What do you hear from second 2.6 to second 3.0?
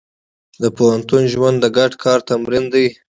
دی.